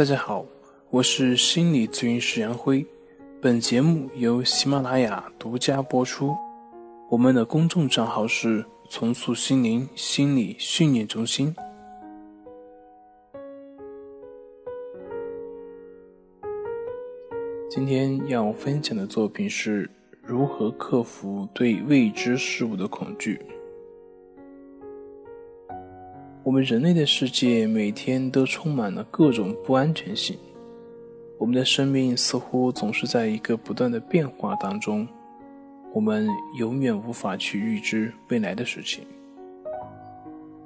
[0.00, 0.46] 大家好，
[0.88, 2.86] 我是心理咨询师杨辉，
[3.38, 6.34] 本节目由喜马拉雅独家播出。
[7.10, 11.52] 我们的公众账号是“重塑心灵心理训练中心”。
[17.68, 19.90] 今天要分享的作品是
[20.22, 23.38] 如何克服对未知事物的恐惧。
[26.50, 30.36] 我们人类的世界每天都充满了各种不安全性，
[31.38, 35.06] 我们的生命似乎总是在一个不断的变化当中，
[35.92, 36.26] 我们
[36.58, 39.04] 永远无法去预知未来的事情。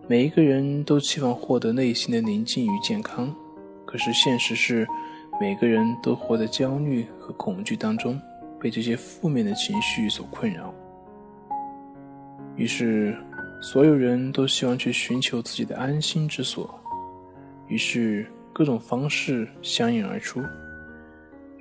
[0.09, 3.31] 每一个人都期望获得内心的宁静与健康，
[3.85, 4.89] 可是现实是，
[5.39, 8.19] 每个人都活在焦虑和恐惧当中，
[8.59, 10.73] 被这些负面的情绪所困扰。
[12.57, 13.15] 于是。
[13.65, 16.79] 所有人都希望去寻求自己的安心之所，
[17.67, 20.43] 于是各种方式相应而出。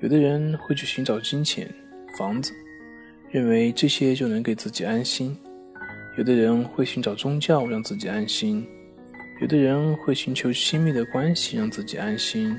[0.02, 1.74] 有的人会去寻找金钱、
[2.18, 2.52] 房子，
[3.32, 5.34] 认为这些就能给自己安心；
[6.18, 8.62] 有的人会寻找宗教让自己安心；
[9.40, 12.54] 有的人会寻求亲密的关系让自己安心；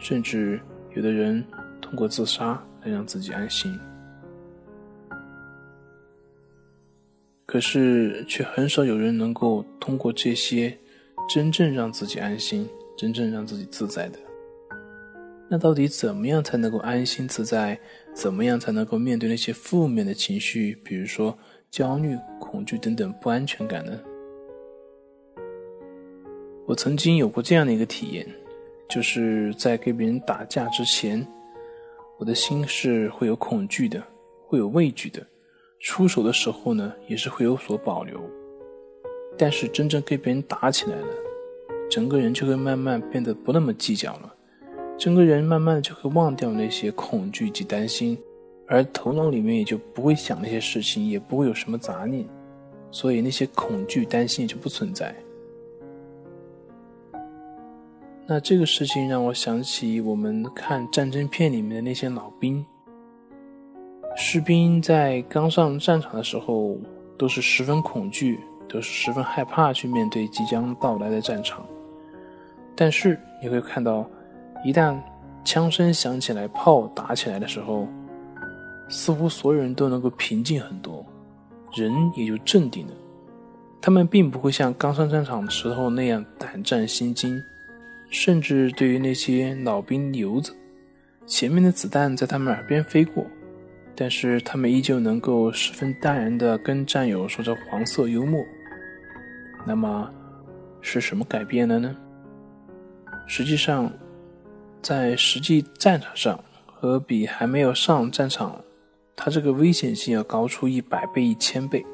[0.00, 0.60] 甚至
[0.96, 1.42] 有的人
[1.80, 3.72] 通过自杀来让自己安心。
[7.50, 10.72] 可是，却很少有人能够通过这些，
[11.28, 12.64] 真正让自己安心，
[12.96, 14.18] 真正让自己自在的。
[15.48, 17.76] 那到底怎么样才能够安心自在？
[18.14, 21.36] 怎么样才能够面对那些负面的情绪，比如说
[21.72, 24.00] 焦虑、恐惧等等不安全感呢？
[26.68, 28.24] 我曾经有过这样的一个体验，
[28.88, 31.26] 就是在跟别人打架之前，
[32.16, 34.00] 我的心是会有恐惧的，
[34.46, 35.26] 会有畏惧的。
[35.80, 38.20] 出手的时候呢，也是会有所保留，
[39.38, 41.08] 但是真正跟别人打起来了，
[41.90, 44.34] 整个人就会慢慢变得不那么计较了，
[44.98, 48.18] 整个人慢慢的就会忘掉那些恐惧及担心，
[48.66, 52.28] 而头脑里面也就不会想那些事情，也不会有什么杂念，
[52.90, 55.16] 所以那些恐惧担心也就不存在。
[58.26, 62.62] 那这个事情让我想起我们看战争片里面的那些老兵。
[64.22, 66.76] 士兵在刚上战场的时候，
[67.16, 68.38] 都是十分恐惧，
[68.68, 71.66] 都是十分害怕去面对即将到来的战场。
[72.76, 74.08] 但是你会看到，
[74.62, 74.94] 一旦
[75.42, 77.88] 枪声响起来，炮打起来的时候，
[78.90, 81.04] 似乎所有人都能够平静很多，
[81.74, 82.92] 人也就镇定了。
[83.80, 87.42] 他们并不会像刚上战场的时候那样胆战心惊，
[88.10, 90.54] 甚至对于那些老兵牛子，
[91.26, 93.24] 前面的子弹在他们耳边飞过。
[94.00, 98.42] 但是他们依旧能够十分淡然地跟战友说着黄色幽默。
[99.66, 100.10] 那么，
[100.80, 101.94] 是什么改变了呢？
[103.26, 103.92] 实际上，
[104.80, 108.58] 在实际战场上，和比还没有上战场，
[109.14, 111.84] 他这个危险性要高出一百倍、一千倍。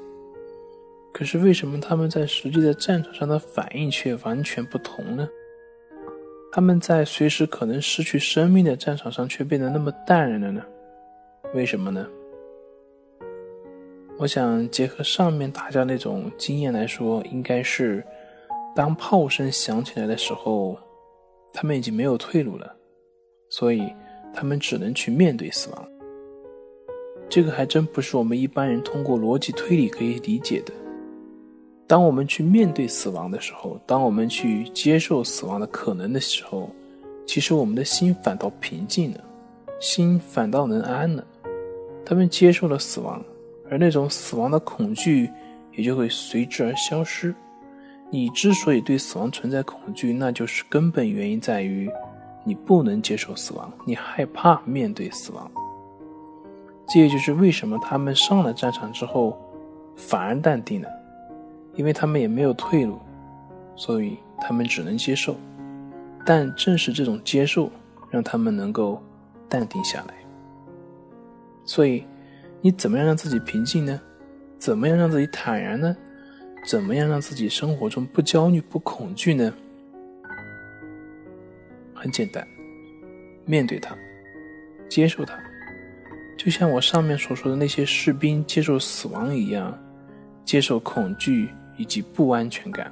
[1.12, 5.28] 可是为什么他们在实际的战场上的反应却完全不同呢？
[6.52, 10.62] 他们在随时可能失去生命的战场上却变得那么淡然了呢？
[11.54, 12.06] 为什么呢？
[14.18, 18.04] 我想结合上面大家那种经验来说，应该是
[18.74, 20.78] 当炮声响起来的时候，
[21.52, 22.74] 他们已经没有退路了，
[23.48, 23.92] 所以
[24.34, 25.88] 他们只能去面对死亡。
[27.28, 30.72] 这个还真不是我们一般人通过逻辑推理可以理解的。
[31.86, 36.70] 当我们去面对死亡的时候，当我们去接受死亡的可能的时候，
[37.26, 39.24] 其实我们的心反倒平静了，
[39.78, 41.24] 心反倒能安了。
[42.06, 43.20] 他们接受了死亡，
[43.68, 45.28] 而那种死亡的恐惧
[45.72, 47.34] 也就会随之而消失。
[48.08, 51.90] 你之所以对死亡存在恐惧，那就是根本原因在于
[52.44, 55.50] 你不能接受死亡，你害怕面对死亡。
[56.88, 59.36] 这也就是为什么他们上了战场之后
[59.96, 60.88] 反而淡定了，
[61.74, 63.00] 因为他们也没有退路，
[63.74, 65.34] 所以他们只能接受。
[66.24, 67.68] 但正是这种接受，
[68.10, 69.02] 让他们能够
[69.48, 70.14] 淡定下来。
[71.66, 72.04] 所以，
[72.60, 74.00] 你怎么样让自己平静呢？
[74.58, 75.94] 怎么样让自己坦然呢？
[76.66, 79.52] 怎么样让自己生活中不焦虑、不恐惧呢？
[81.94, 82.46] 很简单，
[83.44, 83.96] 面对它，
[84.88, 85.38] 接受它，
[86.38, 89.76] 就像我上面所说的那些士兵接受死亡一样，
[90.44, 92.90] 接受恐惧以及不安全感。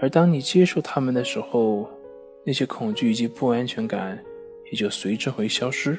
[0.00, 1.88] 而当你接受他们的时候，
[2.44, 4.18] 那些恐惧以及不安全感
[4.66, 5.96] 也就随之会消失。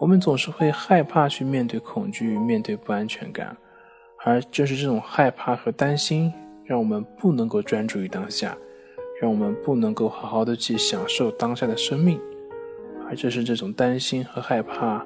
[0.00, 3.54] 我们总是会害怕去面对恐惧，面对不安全感，
[4.24, 6.32] 而正是这种害怕和担心，
[6.64, 8.56] 让我们不能够专注于当下，
[9.20, 12.18] 让我们不能够好好的去享受当下的生命，
[13.06, 15.04] 而正是这种担心和害怕，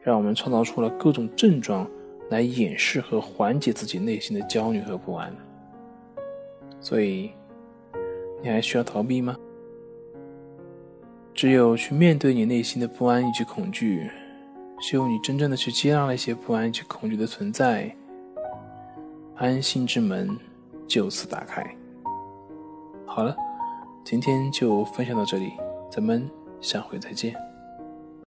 [0.00, 1.86] 让我们创造出了各种症状
[2.30, 5.30] 来掩饰和缓解自己内心的焦虑和不安。
[6.80, 7.30] 所以，
[8.42, 9.36] 你还需要逃避吗？
[11.34, 14.10] 只有去面对你内心的不安以及恐惧，
[14.80, 17.94] 只有你真正的去接纳那些不安及恐惧的存在，
[19.36, 20.36] 安心之门
[20.88, 21.64] 就此打开。
[23.06, 23.36] 好了。
[24.02, 25.52] 今天就分享到这里，
[25.90, 26.28] 咱们
[26.60, 27.49] 下回再见。